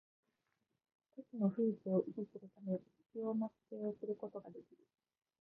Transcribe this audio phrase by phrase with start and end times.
[1.15, 2.79] 都市の風致を維持するため
[3.13, 4.77] 必要な規制をすることができる